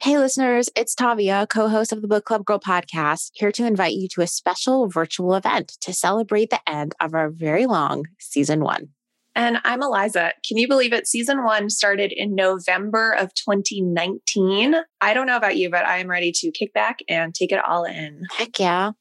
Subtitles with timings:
[0.00, 3.94] Hey, listeners, it's Tavia, co host of the Book Club Girl podcast, here to invite
[3.94, 8.62] you to a special virtual event to celebrate the end of our very long season
[8.62, 8.90] one.
[9.34, 10.34] And I'm Eliza.
[10.46, 11.08] Can you believe it?
[11.08, 14.76] Season one started in November of 2019.
[15.00, 17.64] I don't know about you, but I am ready to kick back and take it
[17.64, 18.22] all in.
[18.36, 18.92] Heck yeah.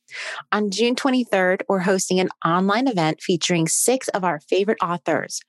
[0.52, 5.42] On June 23rd, we're hosting an online event featuring six of our favorite authors.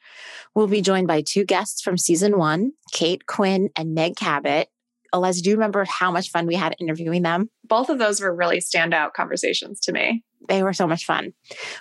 [0.54, 4.68] We'll be joined by two guests from season one, Kate Quinn and Meg Cabot.
[5.12, 7.50] Eliza, do you remember how much fun we had interviewing them?
[7.64, 10.22] Both of those were really standout conversations to me.
[10.48, 11.32] They were so much fun.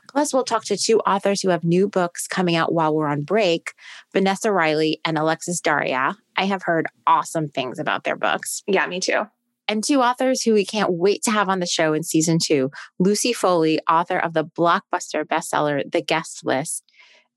[0.10, 3.22] Plus, we'll talk to two authors who have new books coming out while we're on
[3.22, 3.74] break
[4.14, 6.18] Vanessa Riley and Alexis Daria.
[6.36, 8.64] I have heard awesome things about their books.
[8.68, 9.24] Yeah, me too.
[9.70, 12.72] And two authors who we can't wait to have on the show in season two
[13.00, 16.84] Lucy Foley, author of the blockbuster bestseller, The Guest List,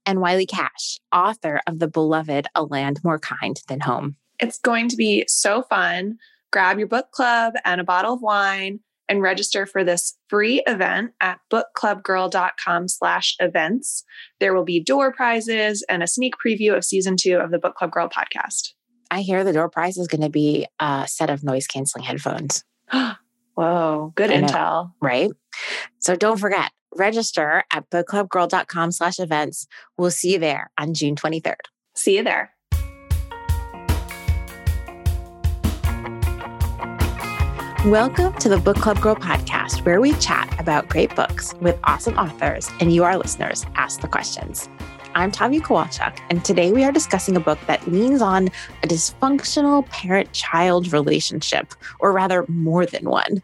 [0.07, 4.17] and Wiley Cash, author of the beloved A Land More Kind Than Home.
[4.41, 6.19] It's going to be so fun.
[6.53, 11.13] Grab your book club and a bottle of wine and register for this free event
[11.21, 14.05] at bookclubgirl.com slash events.
[14.39, 17.75] There will be door prizes and a sneak preview of season two of the Book
[17.75, 18.73] Club Girl podcast.
[19.11, 22.65] I hear the door prize is going to be a set of noise canceling headphones.
[23.55, 24.93] Whoa, good intel.
[25.03, 25.31] Right?
[25.99, 29.67] So don't forget, register at bookclubgirl.com slash events.
[29.99, 31.57] We'll see you there on June 23rd.
[31.97, 32.53] See you there.
[37.87, 42.19] Welcome to the Book Club Girl podcast, where we chat about great books with awesome
[42.19, 44.69] authors, and you, our listeners, ask the questions.
[45.15, 48.49] I'm Tavia Kowalchuk, and today we are discussing a book that leans on
[48.85, 53.43] a dysfunctional parent child relationship, or rather, more than one.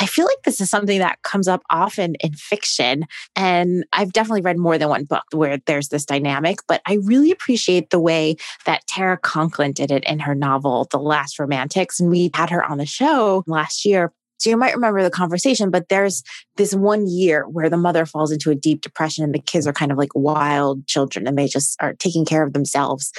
[0.00, 3.06] I feel like this is something that comes up often in fiction.
[3.34, 7.30] And I've definitely read more than one book where there's this dynamic, but I really
[7.30, 8.36] appreciate the way
[8.66, 11.98] that Tara Conklin did it in her novel, The Last Romantics.
[11.98, 15.70] And we had her on the show last year so you might remember the conversation,
[15.70, 16.22] but there's
[16.56, 19.72] this one year where the mother falls into a deep depression and the kids are
[19.72, 23.12] kind of like wild children and they just are taking care of themselves.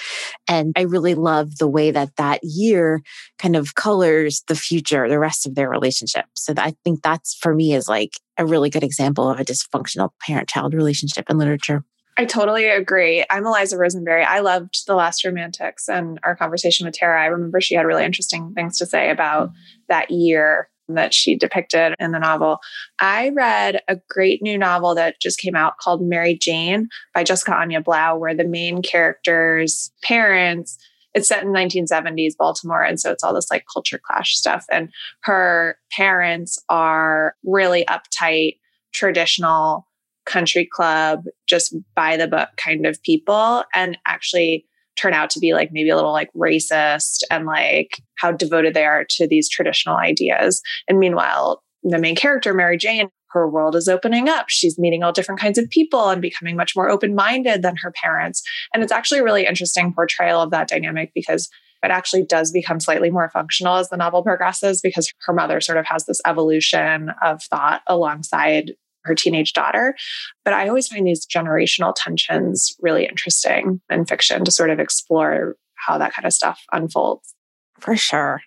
[0.48, 3.02] And I really love the way that that year
[3.38, 6.26] kind of colors the future, the rest of their relationship.
[6.36, 10.12] So I think that's for me is like a really good example of a dysfunctional
[10.22, 11.84] parent child relationship in literature.
[12.18, 13.24] I totally agree.
[13.30, 14.24] I'm Eliza Rosenberry.
[14.24, 17.22] I loved The Last Romantics and our conversation with Tara.
[17.22, 19.52] I remember she had really interesting things to say about
[19.88, 22.60] that year that she depicted in the novel.
[23.00, 27.56] I read a great new novel that just came out called Mary Jane by Jessica
[27.56, 30.78] Anya Blau, where the main character's parents,
[31.14, 32.84] it's set in 1970s Baltimore.
[32.84, 34.66] And so it's all this like culture clash stuff.
[34.72, 34.90] And
[35.22, 38.58] her parents are really uptight,
[38.94, 39.86] traditional
[40.26, 43.64] country club, just by the book kind of people.
[43.74, 44.66] And actually,
[45.00, 48.86] turn out to be like maybe a little like racist and like how devoted they
[48.86, 50.62] are to these traditional ideas.
[50.88, 54.46] And meanwhile, the main character, Mary Jane, her world is opening up.
[54.50, 57.92] She's meeting all different kinds of people and becoming much more open minded than her
[57.92, 58.42] parents.
[58.74, 61.48] And it's actually a really interesting portrayal of that dynamic because
[61.84, 65.78] it actually does become slightly more functional as the novel progresses because her mother sort
[65.78, 68.74] of has this evolution of thought alongside
[69.06, 69.96] her teenage daughter.
[70.44, 75.56] But I always find these generational tensions really interesting in fiction to sort of explore
[75.76, 77.34] how that kind of stuff unfolds.
[77.80, 78.42] For sure.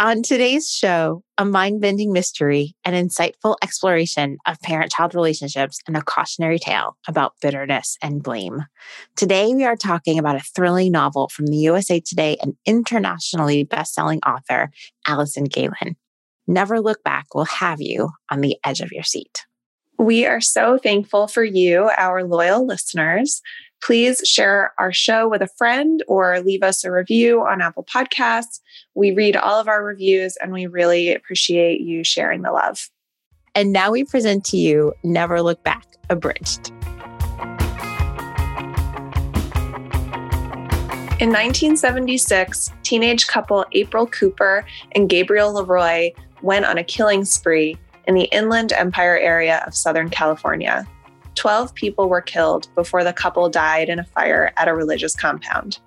[0.00, 5.94] On today's show, a mind bending mystery, an insightful exploration of parent child relationships, and
[5.94, 8.64] a cautionary tale about bitterness and blame.
[9.14, 13.92] Today, we are talking about a thrilling novel from the USA Today and internationally best
[13.92, 14.70] selling author,
[15.06, 15.96] Alison Gaylin.
[16.46, 19.44] Never Look Back will have you on the edge of your seat.
[20.00, 23.42] We are so thankful for you, our loyal listeners.
[23.82, 28.60] Please share our show with a friend or leave us a review on Apple Podcasts.
[28.94, 32.88] We read all of our reviews and we really appreciate you sharing the love.
[33.54, 36.70] And now we present to you Never Look Back, abridged.
[41.20, 48.14] In 1976, teenage couple April Cooper and Gabriel Leroy went on a killing spree in
[48.14, 50.86] the Inland Empire area of Southern California.
[51.34, 55.78] 12 people were killed before the couple died in a fire at a religious compound.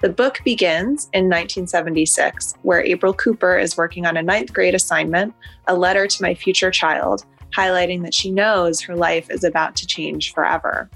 [0.00, 5.34] The book begins in 1976, where April Cooper is working on a ninth grade assignment,
[5.66, 7.24] A Letter to My Future Child,
[7.54, 10.88] highlighting that she knows her life is about to change forever.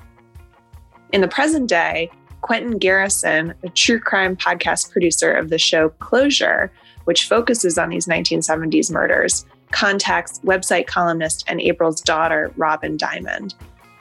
[1.12, 2.10] In the present day,
[2.40, 6.72] Quentin Garrison, a true crime podcast producer of the show Closure,
[7.04, 9.44] which focuses on these 1970s murders,
[9.74, 13.56] contacts website columnist and April's daughter, Robin Diamond.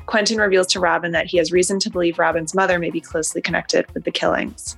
[0.06, 3.42] Quentin reveals to Robin that he has reason to believe Robin's mother may be closely
[3.42, 4.78] connected with the killings.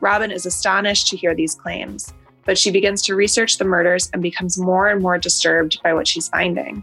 [0.00, 2.12] Robin is astonished to hear these claims.
[2.44, 6.08] but she begins to research the murders and becomes more and more disturbed by what
[6.08, 6.82] she's finding.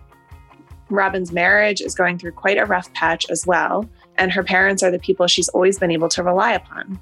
[0.89, 3.87] Robin's marriage is going through quite a rough patch as well,
[4.17, 6.99] and her parents are the people she's always been able to rely upon.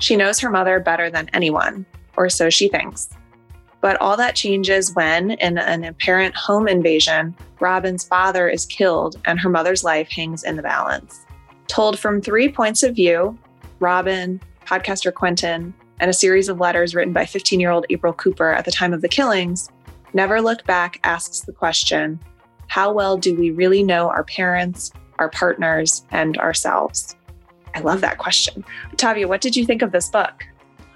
[0.00, 3.08] She knows her mother better than anyone, or so she thinks.
[3.80, 9.38] But all that changes when, in an apparent home invasion, Robin's father is killed and
[9.38, 11.24] her mother's life hangs in the balance.
[11.68, 13.38] Told from three points of view
[13.78, 18.52] Robin, podcaster Quentin, and a series of letters written by 15 year old April Cooper
[18.52, 19.70] at the time of the killings,
[20.12, 22.18] Never Look Back asks the question
[22.68, 27.14] how well do we really know our parents, our partners, and ourselves?
[27.74, 28.64] I love that question.
[28.96, 30.44] Tavia, what did you think of this book?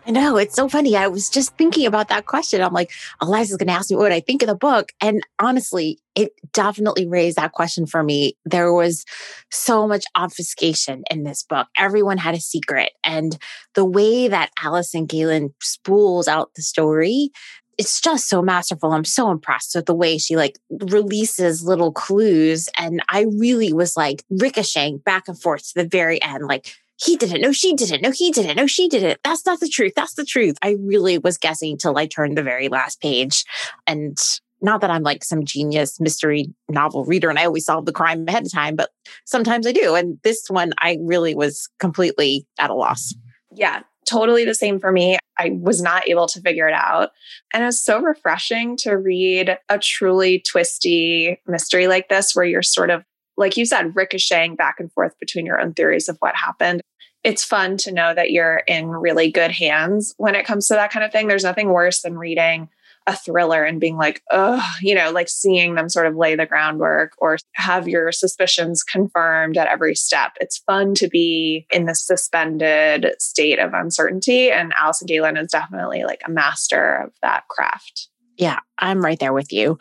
[0.06, 0.96] I know it's so funny.
[0.96, 2.62] I was just thinking about that question.
[2.62, 4.92] I'm like, Eliza's going to ask me what I think of the book.
[5.00, 8.36] And honestly, it definitely raised that question for me.
[8.44, 9.04] There was
[9.50, 11.68] so much obfuscation in this book.
[11.76, 12.92] Everyone had a secret.
[13.04, 13.36] And
[13.74, 17.30] the way that Alison Gaylin spools out the story
[17.78, 18.92] it's just so masterful.
[18.92, 22.68] I'm so impressed with the way she like releases little clues.
[22.76, 26.46] And I really was like ricocheting back and forth to the very end.
[26.46, 27.40] Like, he didn't.
[27.40, 28.02] No, she didn't.
[28.02, 28.56] No, he didn't.
[28.56, 29.20] No, she didn't.
[29.24, 29.92] That's not the truth.
[29.96, 30.56] That's the truth.
[30.62, 33.44] I really was guessing till I turned the very last page.
[33.86, 34.18] And
[34.60, 38.26] not that I'm like some genius mystery novel reader and I always solve the crime
[38.28, 38.90] ahead of time, but
[39.24, 39.94] sometimes I do.
[39.94, 43.14] And this one, I really was completely at a loss.
[43.54, 45.16] Yeah, totally the same for me.
[45.38, 47.12] I was not able to figure it out.
[47.54, 52.90] And it's so refreshing to read a truly twisty mystery like this, where you're sort
[52.90, 53.04] of,
[53.40, 56.80] like you said, ricocheting back and forth between your own theories of what happened.
[57.24, 60.92] It's fun to know that you're in really good hands when it comes to that
[60.92, 61.26] kind of thing.
[61.26, 62.68] There's nothing worse than reading
[63.06, 66.46] a thriller and being like, oh, you know, like seeing them sort of lay the
[66.46, 70.32] groundwork or have your suspicions confirmed at every step.
[70.40, 74.50] It's fun to be in the suspended state of uncertainty.
[74.50, 78.08] And Alison Gaylin is definitely like a master of that craft.
[78.36, 79.78] Yeah, I'm right there with you.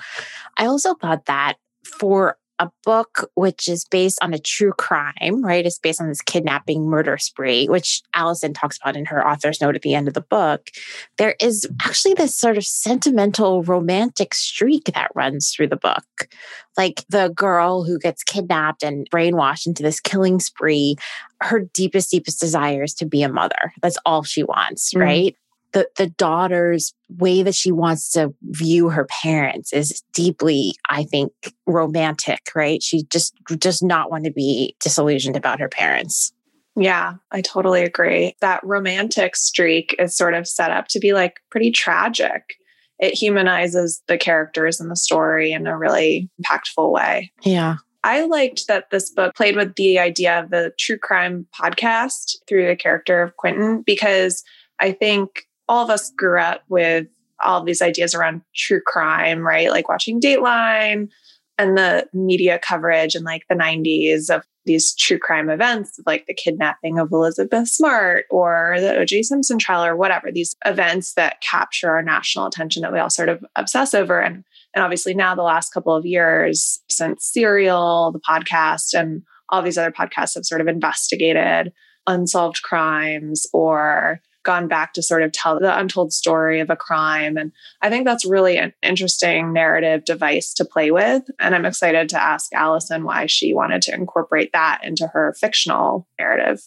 [0.57, 5.65] I also thought that for a book which is based on a true crime, right?
[5.65, 9.75] It's based on this kidnapping murder spree, which Alison talks about in her author's note
[9.75, 10.69] at the end of the book.
[11.17, 16.03] There is actually this sort of sentimental romantic streak that runs through the book.
[16.77, 20.95] Like the girl who gets kidnapped and brainwashed into this killing spree,
[21.41, 23.73] her deepest, deepest desire is to be a mother.
[23.81, 25.01] That's all she wants, mm.
[25.01, 25.35] right?
[25.71, 31.31] The the daughter's way that she wants to view her parents is deeply i think
[31.65, 32.81] romantic right?
[32.81, 36.33] She just does not want to be disillusioned about her parents.
[36.75, 38.35] Yeah i totally agree.
[38.41, 42.55] That romantic streak is sort of set up to be like pretty tragic.
[42.99, 47.31] It humanizes the characters in the story in a really impactful way.
[47.43, 47.77] Yeah.
[48.03, 52.67] I liked that this book played with the idea of the true crime podcast through
[52.67, 54.43] the character of Quentin because
[54.79, 57.07] I think all of us grew up with
[57.45, 59.69] all these ideas around true crime, right?
[59.69, 61.07] Like watching Dateline
[61.57, 66.33] and the media coverage in like the 90s of these true crime events, like the
[66.33, 71.89] kidnapping of Elizabeth Smart or the OJ Simpson trial or whatever, these events that capture
[71.91, 74.19] our national attention that we all sort of obsess over.
[74.19, 74.43] And,
[74.75, 79.77] and obviously now the last couple of years since Serial, the podcast, and all these
[79.77, 81.71] other podcasts have sort of investigated
[82.07, 87.37] unsolved crimes or gone back to sort of tell the untold story of a crime.
[87.37, 87.51] And
[87.81, 91.23] I think that's really an interesting narrative device to play with.
[91.39, 96.07] And I'm excited to ask Alison why she wanted to incorporate that into her fictional
[96.17, 96.61] narrative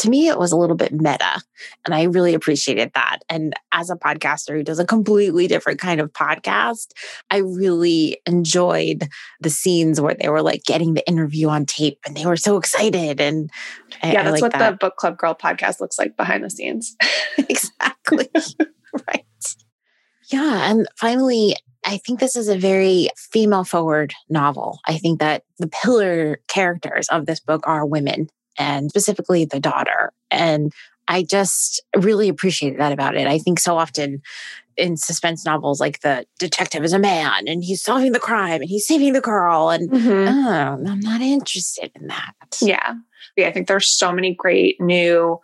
[0.00, 1.42] to me, it was a little bit meta.
[1.84, 3.18] And I really appreciated that.
[3.28, 6.92] And as a podcaster who does a completely different kind of podcast,
[7.30, 9.08] I really enjoyed
[9.40, 12.56] the scenes where they were like getting the interview on tape and they were so
[12.56, 13.20] excited.
[13.20, 13.50] And
[14.02, 14.70] I, yeah, that's like what that.
[14.70, 16.96] the Book Club Girl podcast looks like behind the scenes.
[17.38, 18.28] exactly.
[19.06, 19.54] right.
[20.32, 20.70] Yeah.
[20.70, 24.78] And finally, I think this is a very female forward novel.
[24.86, 28.30] I think that the pillar characters of this book are women
[28.60, 30.12] and specifically the daughter.
[30.30, 30.72] And
[31.08, 33.26] I just really appreciated that about it.
[33.26, 34.20] I think so often
[34.76, 38.68] in suspense novels, like the detective is a man and he's solving the crime and
[38.68, 39.70] he's saving the girl.
[39.70, 40.28] And mm-hmm.
[40.28, 42.34] oh, I'm not interested in that.
[42.60, 42.94] Yeah.
[43.36, 43.48] Yeah.
[43.48, 45.40] I think there's so many great new,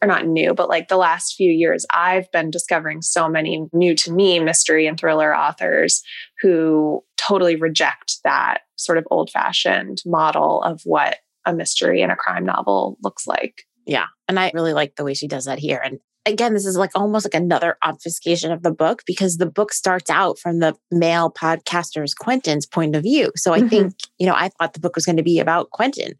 [0.00, 3.94] or not new, but like the last few years, I've been discovering so many new
[3.96, 6.02] to me mystery and thriller authors
[6.40, 12.16] who totally reject that sort of old fashioned model of what a mystery and a
[12.16, 13.64] crime novel looks like.
[13.86, 14.06] Yeah.
[14.28, 15.80] And I really like the way she does that here.
[15.82, 19.72] And again, this is like almost like another obfuscation of the book because the book
[19.72, 23.32] starts out from the male podcaster's Quentin's point of view.
[23.36, 23.68] So I mm-hmm.
[23.68, 26.14] think, you know, I thought the book was going to be about Quentin.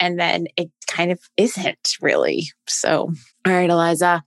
[0.00, 2.46] And then it kind of isn't really.
[2.66, 3.12] So,
[3.46, 4.24] all right, Eliza,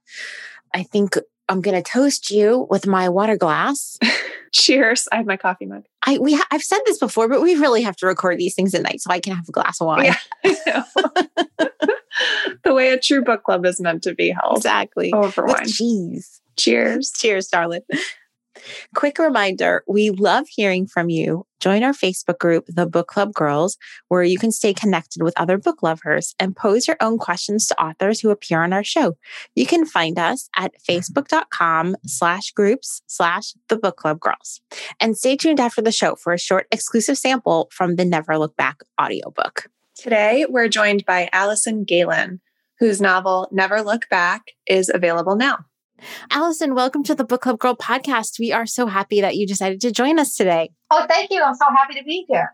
[0.74, 1.16] I think
[1.50, 3.98] I'm going to toast you with my water glass.
[4.54, 5.08] Cheers.
[5.12, 5.84] I have my coffee mug.
[6.06, 8.74] I we ha- I've said this before, but we really have to record these things
[8.74, 10.14] at night so I can have a glass of wine.
[10.44, 10.84] Yeah,
[12.64, 14.58] the way a true book club is meant to be held.
[14.58, 15.12] Exactly.
[15.14, 15.68] Over with wine.
[15.68, 16.42] cheese.
[16.56, 17.12] Cheers.
[17.12, 17.82] Cheers, darling.
[18.96, 21.46] Quick reminder we love hearing from you.
[21.60, 23.78] Join our Facebook group, The Book Club Girls,
[24.10, 27.82] where you can stay connected with other book lovers and pose your own questions to
[27.82, 29.18] authors who appear on our show.
[29.56, 34.62] You can find us at facebook.com slash groups slash The Book Club Girls.
[35.00, 38.56] And stay tuned after the show for a short exclusive sample from the Never Look
[38.56, 39.68] Back audiobook.
[39.96, 42.40] Today, we're joined by Alison Gaylin,
[42.80, 45.66] whose novel Never Look Back is available now.
[46.32, 48.40] Alison, welcome to the Book Club Girl podcast.
[48.40, 50.72] We are so happy that you decided to join us today.
[50.92, 51.42] Oh, thank you.
[51.42, 52.54] I'm so happy to be here.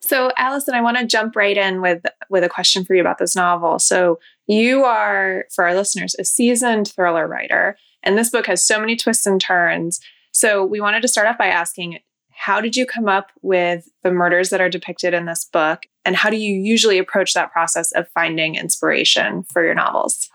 [0.00, 3.18] So, Alison, I want to jump right in with with a question for you about
[3.18, 3.78] this novel.
[3.78, 8.78] So, you are, for our listeners, a seasoned thriller writer, and this book has so
[8.78, 10.00] many twists and turns.
[10.30, 11.98] So, we wanted to start off by asking,
[12.30, 16.14] how did you come up with the murders that are depicted in this book, and
[16.14, 20.30] how do you usually approach that process of finding inspiration for your novels?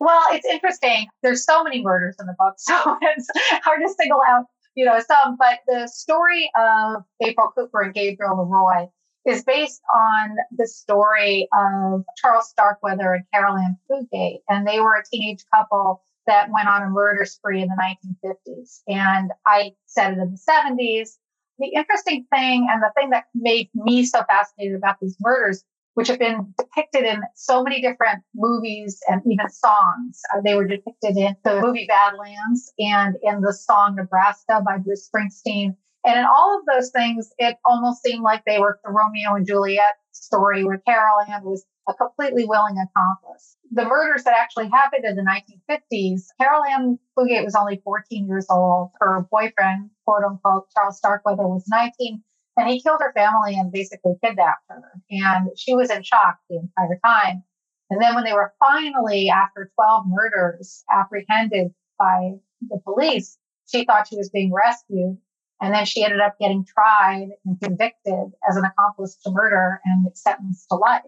[0.00, 1.06] Well, it's interesting.
[1.22, 3.28] There's so many murders in the book, so it's
[3.62, 5.36] hard to single out, you know, some.
[5.38, 8.88] But the story of April Cooper and Gabriel Leroy
[9.26, 13.56] is based on the story of Charles Starkweather and Carol
[13.90, 17.96] Fugate, and they were a teenage couple that went on a murder spree in the
[18.24, 18.80] 1950s.
[18.88, 21.10] And I said it in the 70s.
[21.58, 26.08] The interesting thing and the thing that made me so fascinated about these murders which
[26.08, 30.20] have been depicted in so many different movies and even songs.
[30.32, 35.08] Uh, they were depicted in the movie Badlands and in the song Nebraska by Bruce
[35.08, 35.76] Springsteen.
[36.06, 39.46] And in all of those things, it almost seemed like they were the Romeo and
[39.46, 43.56] Juliet story where Carol Ann was a completely willing accomplice.
[43.70, 48.46] The murders that actually happened in the 1950s, Carol Ann Fugate was only 14 years
[48.50, 48.90] old.
[49.00, 52.22] Her boyfriend, quote unquote, Charles Starkweather was 19
[52.56, 54.82] and he killed her family and basically kidnapped her.
[55.10, 57.42] And she was in shock the entire time.
[57.90, 62.34] And then when they were finally, after 12 murders, apprehended by
[62.68, 63.38] the police,
[63.70, 65.18] she thought she was being rescued.
[65.60, 70.06] And then she ended up getting tried and convicted as an accomplice to murder and
[70.16, 71.02] sentenced to life.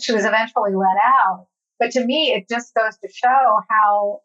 [0.00, 1.46] She was eventually let out.
[1.78, 4.20] But to me, it just goes to show how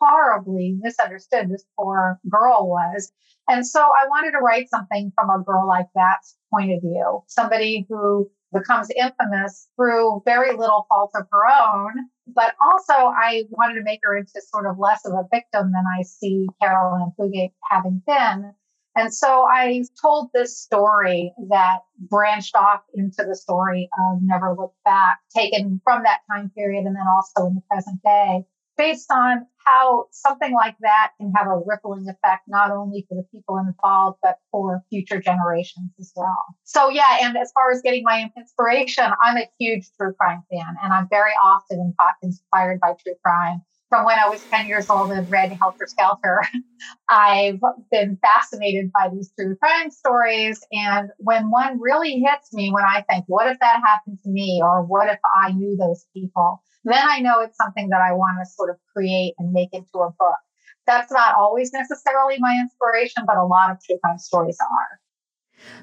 [0.00, 3.12] horribly misunderstood this poor girl was.
[3.48, 7.22] And so I wanted to write something from a girl like that's point of view,
[7.26, 11.92] somebody who becomes infamous through very little fault of her own.
[12.26, 15.84] But also, I wanted to make her into sort of less of a victim than
[15.98, 18.52] I see Carol Ann Fugate having been.
[18.96, 24.74] And so I told this story that branched off into the story of Never Look
[24.84, 28.44] Back, taken from that time period and then also in the present day
[28.78, 33.24] based on how something like that can have a rippling effect, not only for the
[33.30, 36.44] people involved, but for future generations as well.
[36.64, 40.76] So yeah, and as far as getting my inspiration, I'm a huge true crime fan
[40.82, 41.92] and I'm very often
[42.22, 43.62] inspired by true crime.
[43.88, 46.42] From when I was 10 years old and read Helter Skelter,
[47.08, 50.60] I've been fascinated by these true crime stories.
[50.72, 54.60] And when one really hits me, when I think, what if that happened to me?
[54.62, 56.62] Or what if I knew those people?
[56.84, 59.98] then I know it's something that I want to sort of create and make into
[59.98, 60.38] a book.
[60.86, 65.00] That's not always necessarily my inspiration, but a lot of true crime stories are.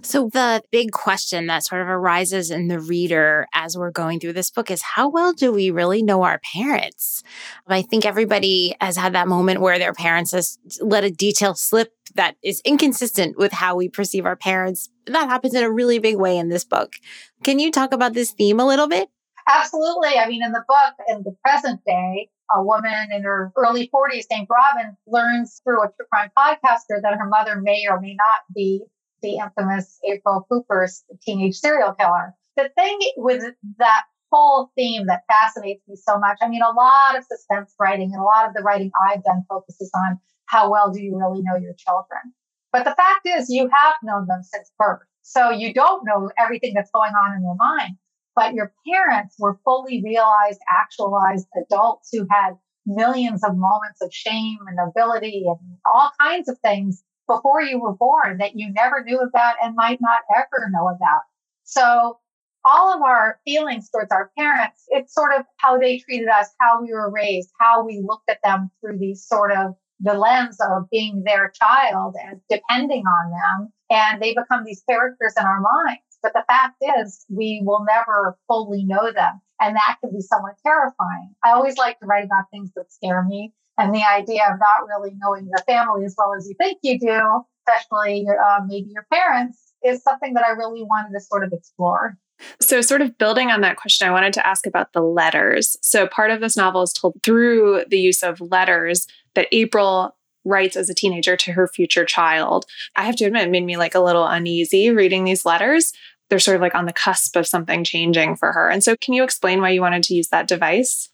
[0.02, 4.34] So, the big question that sort of arises in the reader as we're going through
[4.34, 7.24] this book is how well do we really know our parents?
[7.68, 11.94] I think everybody has had that moment where their parents has let a detail slip
[12.16, 14.90] that is inconsistent with how we perceive our parents.
[15.08, 16.96] That happens in a really big way in this book.
[17.44, 19.10] Can you talk about this theme a little bit?
[19.48, 20.18] Absolutely.
[20.18, 24.26] I mean, in the book, in the present day, a woman in her early 40s
[24.32, 28.42] named Robin learns through a true crime podcaster that her mother may or may not
[28.54, 28.84] be
[29.22, 32.34] the infamous April Cooper's teenage serial killer.
[32.58, 33.44] The thing with
[33.78, 38.12] that whole theme that fascinates me so much, I mean, a lot of suspense writing
[38.14, 41.42] and a lot of the writing I've done focuses on how well do you really
[41.42, 42.34] know your children.
[42.72, 45.00] But the fact is, you have known them since birth.
[45.22, 47.98] So you don't know everything that's going on in their mind
[48.36, 52.52] but your parents were fully realized, actualized adults who had
[52.86, 57.94] millions of moments of shame and ability and all kinds of things before you were
[57.96, 61.22] born that you never knew about and might not ever know about.
[61.64, 62.20] So
[62.66, 66.82] all of our feelings towards our parents, it's sort of how they treated us, how
[66.82, 70.90] we were raised, how we looked at them through these sort of the lens of
[70.90, 73.74] being their child and depending on them.
[73.90, 76.02] And they become these characters in our minds.
[76.22, 79.42] But the fact is, we will never fully know them.
[79.62, 81.36] And that can be somewhat terrifying.
[81.44, 83.54] I always like to write about things that scare me.
[83.78, 87.00] And the idea of not really knowing your family as well as you think you
[87.00, 91.52] do, especially uh, maybe your parents, is something that I really wanted to sort of
[91.54, 92.18] explore.
[92.60, 95.78] So, sort of building on that question, I wanted to ask about the letters.
[95.82, 100.76] So, part of this novel is told through the use of letters that April writes
[100.76, 102.66] as a teenager to her future child.
[102.96, 105.94] I have to admit, it made me like a little uneasy reading these letters.
[106.30, 108.70] They're sort of like on the cusp of something changing for her.
[108.70, 111.10] And so, can you explain why you wanted to use that device?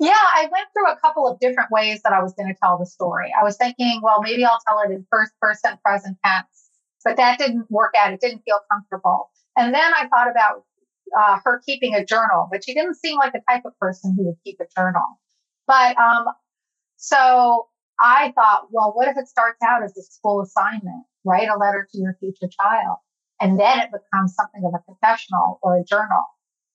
[0.00, 2.78] Yeah, I went through a couple of different ways that I was going to tell
[2.78, 3.32] the story.
[3.38, 6.70] I was thinking, well, maybe I'll tell it in first person present tense,
[7.04, 8.12] but that didn't work out.
[8.12, 9.30] It didn't feel comfortable.
[9.56, 10.64] And then I thought about
[11.16, 14.26] uh, her keeping a journal, but she didn't seem like the type of person who
[14.26, 15.20] would keep a journal.
[15.66, 16.26] But um,
[16.96, 17.68] so
[18.00, 21.04] I thought, well, what if it starts out as a school assignment?
[21.24, 22.98] Write a letter to your future child.
[23.40, 26.24] And then it becomes something of a confessional or a journal.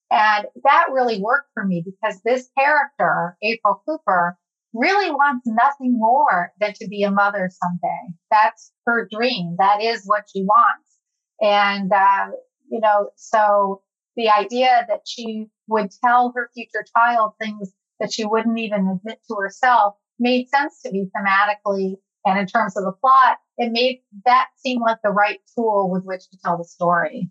[0.09, 4.37] And that really worked for me because this character, April Cooper,
[4.73, 8.13] really wants nothing more than to be a mother someday.
[8.31, 9.55] That's her dream.
[9.59, 10.97] That is what she wants.
[11.41, 12.31] And, uh,
[12.69, 13.81] you know, so
[14.15, 19.19] the idea that she would tell her future child things that she wouldn't even admit
[19.27, 21.95] to herself made sense to me thematically.
[22.25, 26.03] And in terms of the plot, it made that seem like the right tool with
[26.03, 27.29] which to tell the story.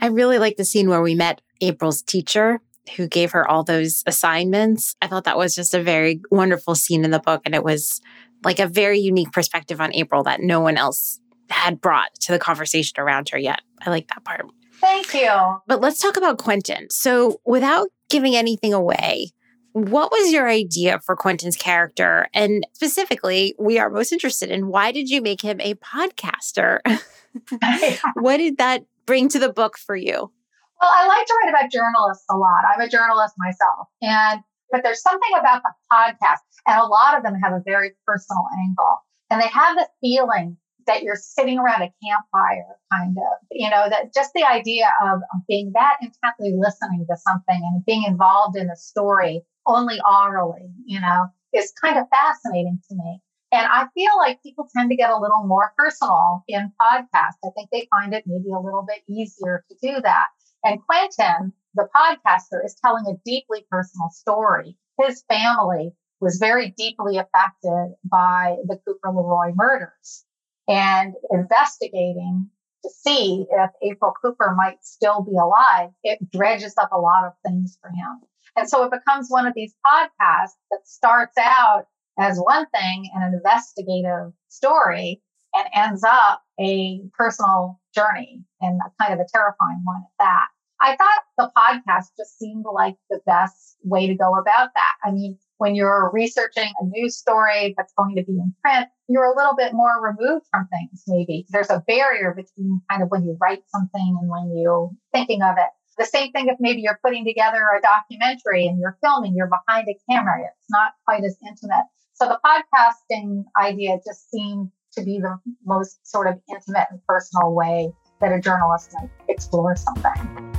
[0.00, 2.60] I really like the scene where we met April's teacher
[2.96, 4.96] who gave her all those assignments.
[5.02, 7.42] I thought that was just a very wonderful scene in the book.
[7.44, 8.00] And it was
[8.42, 12.38] like a very unique perspective on April that no one else had brought to the
[12.38, 13.60] conversation around her yet.
[13.84, 14.46] I like that part.
[14.80, 15.30] Thank you.
[15.66, 16.88] But let's talk about Quentin.
[16.90, 19.32] So, without giving anything away,
[19.72, 22.28] what was your idea for Quentin's character?
[22.32, 26.80] And specifically, we are most interested in why did you make him a podcaster?
[28.14, 30.32] what did that bring to the book for you?
[30.80, 32.64] Well, I like to write about journalists a lot.
[32.72, 33.88] I'm a journalist myself.
[34.00, 34.40] And
[34.70, 38.44] but there's something about the podcast, and a lot of them have a very personal
[38.66, 38.98] angle.
[39.28, 43.88] And they have the feeling that you're sitting around a campfire, kind of, you know,
[43.88, 48.70] that just the idea of, being that intently listening to something and being involved in
[48.70, 53.20] a story only orally, you know, is kind of fascinating to me.
[53.52, 57.40] And I feel like people tend to get a little more personal in podcasts.
[57.44, 60.26] I think they find it maybe a little bit easier to do that.
[60.62, 64.76] And Quentin, the podcaster, is telling a deeply personal story.
[65.00, 70.24] His family was very deeply affected by the Cooper Leroy murders
[70.68, 72.50] and investigating
[72.84, 75.90] to see if April Cooper might still be alive.
[76.04, 78.20] It dredges up a lot of things for him.
[78.56, 81.86] And so it becomes one of these podcasts that starts out
[82.20, 85.22] as one thing an investigative story
[85.54, 90.46] and ends up a personal journey and kind of a terrifying one at that.
[90.82, 94.92] I thought the podcast just seemed like the best way to go about that.
[95.04, 99.30] I mean, when you're researching a news story that's going to be in print, you're
[99.30, 101.44] a little bit more removed from things, maybe.
[101.50, 105.56] There's a barrier between kind of when you write something and when you're thinking of
[105.58, 105.68] it.
[105.98, 109.86] The same thing if maybe you're putting together a documentary and you're filming, you're behind
[109.86, 110.40] a camera.
[110.44, 111.84] It's not quite as intimate.
[112.20, 117.54] So the podcasting idea just seemed to be the most sort of intimate and personal
[117.54, 120.52] way that a journalist might explore something.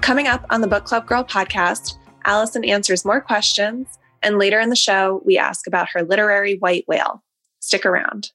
[0.00, 3.88] Coming up on the Book Club Girl podcast, Alison answers more questions,
[4.22, 7.24] and later in the show, we ask about her literary white whale.
[7.58, 8.30] Stick around.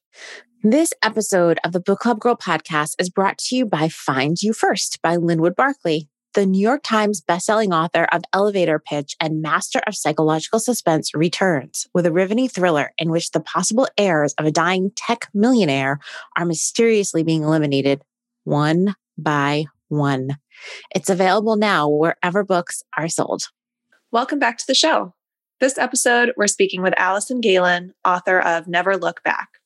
[0.62, 4.52] This episode of the Book Club Girl podcast is brought to you by Find You
[4.52, 9.80] First by Linwood Barclay, the New York Times bestselling author of Elevator Pitch and master
[9.86, 14.52] of psychological suspense returns with a riveting thriller in which the possible heirs of a
[14.52, 15.98] dying tech millionaire
[16.36, 18.02] are mysteriously being eliminated
[18.44, 20.38] one by one.
[20.94, 23.48] It's available now wherever books are sold.
[24.12, 25.14] Welcome back to the show.
[25.58, 29.59] This episode, we're speaking with Alison Gaylin, author of Never Look Back.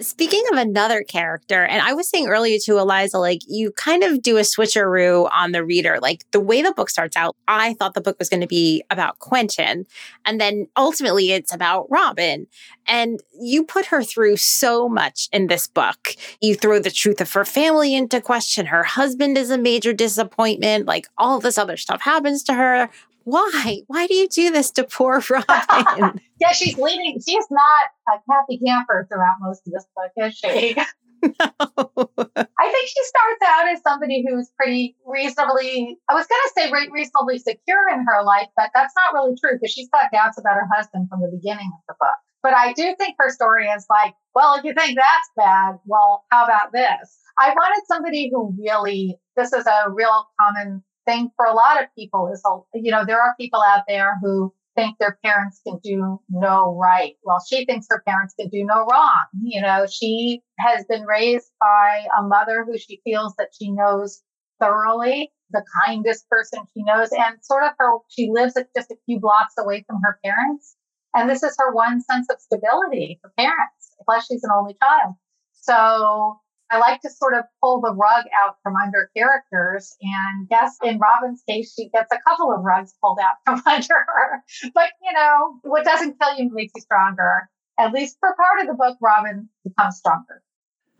[0.00, 4.20] Speaking of another character, and I was saying earlier to Eliza, like you kind of
[4.20, 5.98] do a switcheroo on the reader.
[6.00, 8.82] Like the way the book starts out, I thought the book was going to be
[8.90, 9.86] about Quentin,
[10.26, 12.46] and then ultimately it's about Robin.
[12.86, 16.14] And you put her through so much in this book.
[16.40, 18.66] You throw the truth of her family into question.
[18.66, 20.86] Her husband is a major disappointment.
[20.86, 22.90] Like all this other stuff happens to her
[23.26, 23.82] why?
[23.88, 26.20] Why do you do this to poor Robin?
[26.40, 27.20] yeah, she's leading.
[27.26, 30.76] She's not a happy camper throughout most of this book, is she?
[31.22, 31.32] No.
[31.34, 36.90] I think she starts out as somebody who's pretty reasonably, I was going to say
[36.92, 40.54] reasonably secure in her life, but that's not really true because she's got doubts about
[40.54, 42.14] her husband from the beginning of the book.
[42.42, 46.26] But I do think her story is like, well, if you think that's bad, well,
[46.30, 47.18] how about this?
[47.38, 51.88] I wanted somebody who really, this is a real common thing for a lot of
[51.96, 52.42] people is,
[52.74, 57.14] you know, there are people out there who think their parents can do no right.
[57.24, 59.24] Well, she thinks her parents can do no wrong.
[59.42, 64.22] You know, she has been raised by a mother who she feels that she knows
[64.60, 69.18] thoroughly, the kindest person she knows, and sort of her, she lives just a few
[69.18, 70.76] blocks away from her parents.
[71.14, 73.94] And this is her one sense of stability for parents.
[74.04, 75.14] Plus, she's an only child.
[75.52, 76.38] So
[76.70, 79.96] I like to sort of pull the rug out from under characters.
[80.00, 83.94] And yes, in Robin's case, she gets a couple of rugs pulled out from under
[83.94, 84.42] her.
[84.74, 87.48] But, you know, what doesn't kill you makes you stronger.
[87.78, 90.42] At least for part of the book, Robin becomes stronger.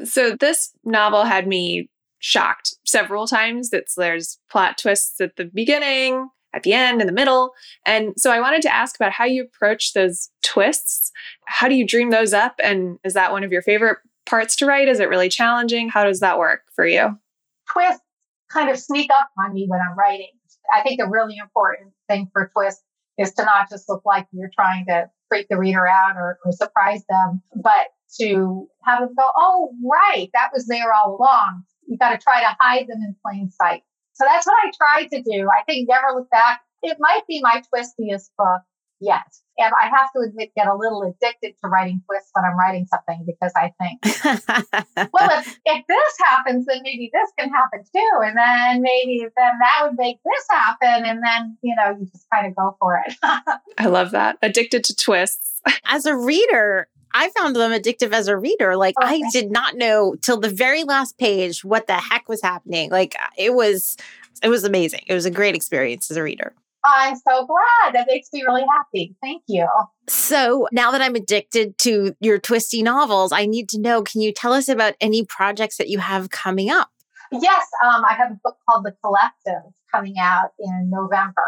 [0.05, 3.70] So this novel had me shocked several times.
[3.70, 7.52] That there's plot twists at the beginning, at the end, in the middle.
[7.87, 11.12] And so I wanted to ask about how you approach those twists.
[11.46, 12.61] How do you dream those up?
[12.62, 14.89] And is that one of your favorite parts to write?
[14.89, 15.89] Is it really challenging?
[15.89, 17.19] How does that work for you?
[17.73, 18.03] Twists
[18.51, 20.31] kind of sneak up on me when I'm writing.
[20.73, 22.83] I think a really important thing for twists
[23.19, 26.53] is to not just look like you're trying to freak the reader out or, or
[26.53, 27.89] surprise them, but
[28.21, 31.62] to have them go, oh, right, that was there all along.
[31.87, 33.83] You've got to try to hide them in plain sight.
[34.12, 35.49] So that's what I tried to do.
[35.49, 38.62] I think Never Look Back, it might be my twistiest book
[39.01, 39.27] yet.
[39.59, 42.87] And I have to admit, get a little addicted to writing twists when I'm writing
[42.87, 44.01] something because I think,
[45.12, 48.21] well, if, if this happens, then maybe this can happen too.
[48.23, 51.05] And then maybe then that would make this happen.
[51.07, 53.14] And then, you know, you just kind of go for it.
[53.79, 54.38] I love that.
[54.42, 55.61] Addicted to twists.
[55.85, 58.77] As a reader, I found them addictive as a reader.
[58.77, 59.23] Like okay.
[59.25, 62.90] I did not know till the very last page what the heck was happening.
[62.90, 63.97] Like it was
[64.42, 65.01] it was amazing.
[65.07, 66.55] It was a great experience as a reader.
[66.87, 67.94] I'm so glad.
[67.94, 69.16] That makes me really happy.
[69.22, 69.68] Thank you.
[70.09, 74.33] So now that I'm addicted to your twisty novels, I need to know can you
[74.33, 76.90] tell us about any projects that you have coming up?
[77.33, 81.42] Yes, um, I have a book called The Collective coming out in November.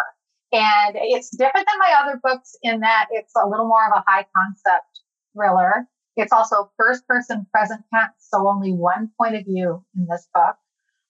[0.53, 4.05] And it's different than my other books in that it's a little more of a
[4.11, 5.01] high concept
[5.35, 5.87] thriller.
[6.17, 10.57] It's also first person present tense, so only one point of view in this book.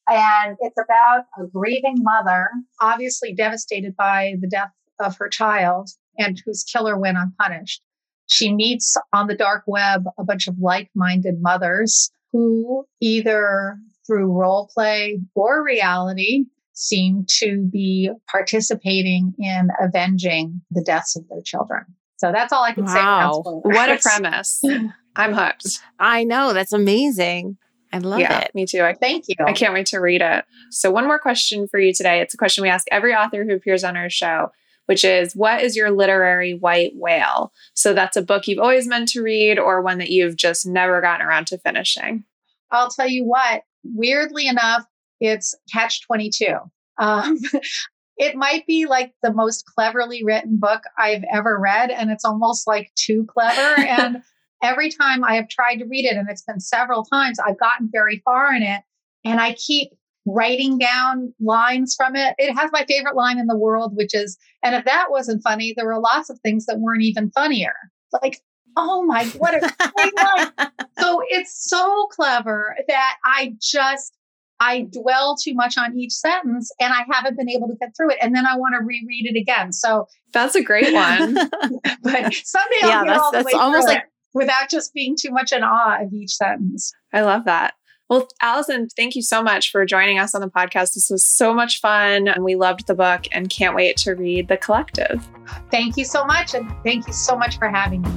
[0.08, 2.48] And it's about a grieving mother,
[2.80, 7.82] obviously devastated by the death of her child and whose killer went unpunished.
[8.26, 14.32] She meets on the dark web a bunch of like minded mothers who either through
[14.32, 21.84] role play or reality seem to be participating in avenging the deaths of their children.
[22.18, 23.42] So that's all I can wow.
[23.44, 23.50] say.
[23.50, 24.62] What a premise.
[25.16, 25.80] I'm hooked.
[25.98, 26.52] I know.
[26.52, 27.56] That's amazing.
[27.92, 28.54] I love yeah, it.
[28.54, 28.82] Me too.
[28.82, 29.36] I, Thank you.
[29.44, 30.44] I can't wait to read it.
[30.70, 32.20] So, one more question for you today.
[32.20, 34.52] It's a question we ask every author who appears on our show,
[34.86, 37.52] which is what is your literary white whale?
[37.74, 41.00] So, that's a book you've always meant to read or one that you've just never
[41.00, 42.24] gotten around to finishing.
[42.70, 44.84] I'll tell you what, weirdly enough,
[45.20, 46.56] it's Catch 22.
[46.98, 47.38] Um,
[48.18, 52.66] it might be like the most cleverly written book I've ever read, and it's almost
[52.66, 53.80] like too clever.
[53.80, 54.22] and
[54.62, 57.88] every time I have tried to read it, and it's been several times, I've gotten
[57.92, 58.82] very far in it,
[59.24, 59.90] and I keep
[60.26, 62.34] writing down lines from it.
[62.38, 65.74] It has my favorite line in the world, which is, and if that wasn't funny,
[65.76, 67.74] there were lots of things that weren't even funnier.
[68.22, 68.40] Like,
[68.76, 70.68] oh my, what a great line.
[70.98, 74.12] So it's so clever that I just,
[74.58, 78.10] I dwell too much on each sentence and I haven't been able to get through
[78.10, 78.18] it.
[78.20, 79.72] And then I want to reread it again.
[79.72, 81.34] So that's a great one.
[82.02, 85.30] but someday I'll yeah, get all the way almost like it without just being too
[85.30, 86.92] much in awe of each sentence.
[87.12, 87.74] I love that.
[88.08, 90.94] Well, Alison, thank you so much for joining us on the podcast.
[90.94, 94.48] This was so much fun and we loved the book and can't wait to read
[94.48, 95.28] The Collective.
[95.70, 96.54] Thank you so much.
[96.54, 98.08] And thank you so much for having me.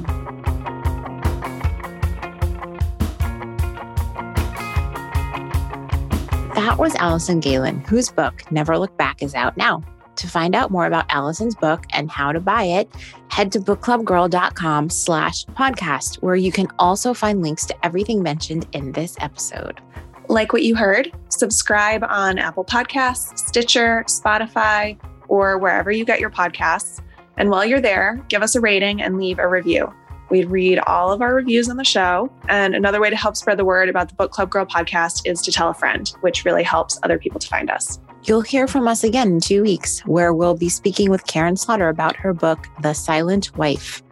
[6.56, 9.84] That was Alison Gaylin, whose book, Never Look Back, is out now.
[10.18, 12.90] To find out more about Alison's book and how to buy it,
[13.30, 18.92] head to bookclubgirl.com slash podcast, where you can also find links to everything mentioned in
[18.92, 19.82] this episode.
[20.28, 26.30] Like what you heard, subscribe on Apple Podcasts, Stitcher, Spotify, or wherever you get your
[26.30, 27.02] podcasts.
[27.38, 29.92] And while you're there, give us a rating and leave a review.
[30.30, 32.32] We read all of our reviews on the show.
[32.48, 35.42] And another way to help spread the word about the Book Club Girl podcast is
[35.42, 38.00] to tell a friend, which really helps other people to find us.
[38.24, 41.90] You'll hear from us again in two weeks, where we'll be speaking with Karin Slaughter
[41.90, 44.04] about her book, The Silent Wife.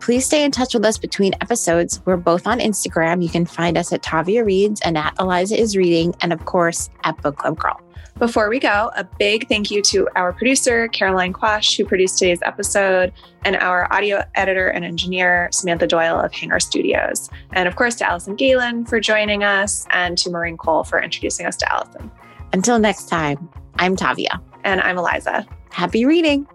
[0.00, 2.00] Please stay in touch with us between episodes.
[2.04, 3.22] We're both on Instagram.
[3.22, 6.90] You can find us at Tavia Reads and at Eliza is Reading, and of course
[7.04, 7.80] at Book Club Girl.
[8.18, 12.40] Before we go, a big thank you to our producer, Caroline Quash, who produced today's
[12.42, 13.12] episode,
[13.44, 17.28] and our audio editor and engineer, Samantha Doyle of Hanger Studios.
[17.52, 21.46] And of course, to Alison Gaylin for joining us, and to Maureen Cole for introducing
[21.46, 22.10] us to Alison.
[22.56, 24.40] Until next time, I'm Tavia.
[24.64, 25.46] And I'm Eliza.
[25.68, 26.46] Happy reading.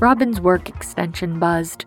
[0.00, 1.84] Robin's work extension buzzed.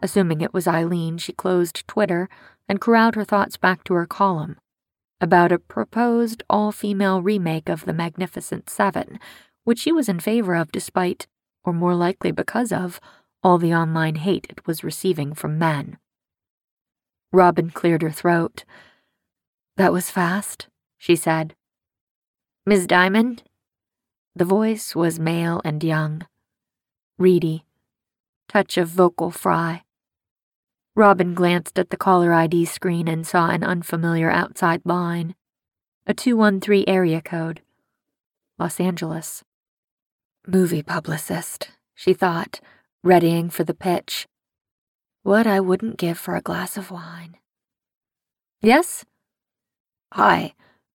[0.00, 2.30] Assuming it was Eileen, she closed Twitter
[2.66, 4.56] and corralled her thoughts back to her column
[5.20, 9.18] about a proposed all female remake of The Magnificent Seven,
[9.64, 11.26] which she was in favor of despite,
[11.62, 13.00] or more likely because of,
[13.42, 15.98] all the online hate it was receiving from men.
[17.34, 18.64] Robin cleared her throat.
[19.76, 21.56] That was fast, she said.
[22.64, 23.42] Miss Diamond?
[24.36, 26.26] The voice was male and young,
[27.18, 27.64] reedy,
[28.48, 29.82] touch of vocal fry.
[30.94, 35.34] Robin glanced at the caller ID screen and saw an unfamiliar outside line.
[36.06, 37.62] A 213 area code.
[38.60, 39.42] Los Angeles.
[40.46, 42.60] Movie publicist, she thought,
[43.02, 44.28] readying for the pitch.
[45.24, 47.38] What I wouldn't give for a glass of wine.
[48.60, 49.06] Yes?
[50.12, 50.52] Hi,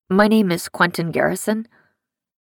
[0.08, 1.68] my name is Quentin Garrison.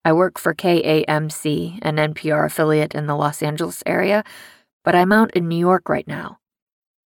[0.05, 4.23] I work for KAMC, an NPR affiliate in the Los Angeles area,
[4.85, 6.37] but I'm out in New York right now.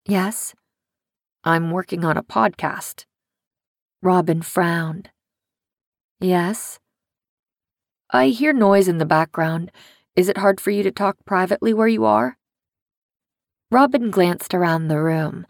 [0.05, 0.55] Yes?
[1.43, 3.03] I'm working on a podcast.
[4.01, 5.09] Robin frowned.
[6.21, 6.79] Yes?
[8.11, 9.73] I hear noise in the background.
[10.15, 12.38] Is it hard for you to talk privately where you are?
[13.71, 15.45] Robin glanced around the room,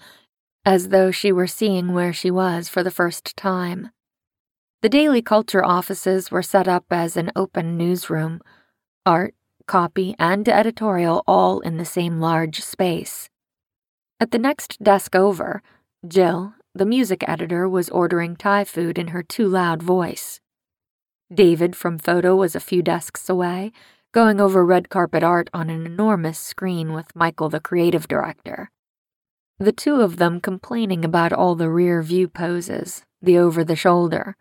[0.65, 3.91] as though she were seeing where she was for the first time.
[4.81, 8.41] The Daily Culture offices were set up as an open newsroom,
[9.05, 9.35] art,
[9.67, 13.29] copy, and editorial all in the same large space.
[14.19, 15.61] At the next desk over,
[16.05, 20.41] Jill, the music editor, was ordering Thai food in her too loud voice.
[21.33, 23.71] David from photo was a few desks away,
[24.11, 28.71] going over red carpet art on an enormous screen with Michael, the creative director.
[29.59, 34.35] The two of them complaining about all the rear view poses, the over the shoulder.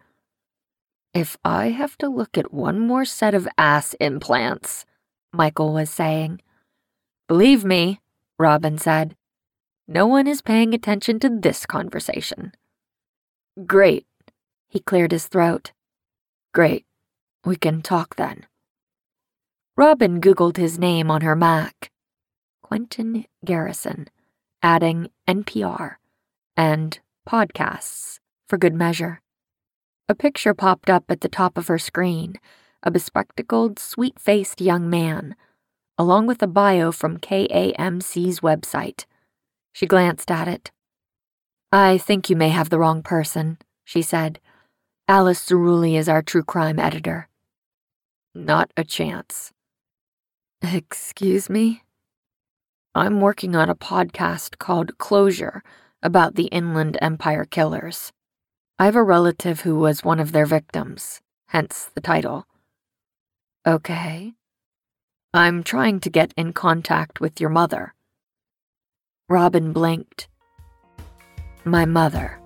[1.12, 4.86] If I have to look at one more set of ass implants,
[5.32, 6.40] Michael was saying.
[7.26, 8.00] Believe me,
[8.38, 9.16] Robin said.
[9.86, 12.52] No one is paying attention to this conversation.
[13.66, 14.06] Great.
[14.68, 15.72] He cleared his throat.
[16.54, 16.86] Great.
[17.44, 18.46] We can talk then.
[19.78, 21.92] Robin Googled his name on her Mac
[22.64, 24.08] Quentin Garrison,
[24.60, 25.98] adding NPR
[26.56, 29.20] and podcasts for good measure.
[30.08, 32.40] A picture popped up at the top of her screen
[32.82, 35.36] a bespectacled, sweet faced young man,
[35.96, 39.04] along with a bio from KAMC's website.
[39.72, 40.72] She glanced at it.
[41.70, 44.40] I think you may have the wrong person, she said.
[45.06, 47.28] Alice Cerulli is our true crime editor.
[48.34, 49.52] Not a chance.
[50.62, 51.82] Excuse me?
[52.94, 55.62] I'm working on a podcast called Closure
[56.02, 58.12] about the Inland Empire killers.
[58.76, 62.46] I have a relative who was one of their victims, hence the title.
[63.66, 64.34] Okay.
[65.32, 67.94] I'm trying to get in contact with your mother.
[69.28, 70.28] Robin blinked.
[71.64, 72.40] My mother.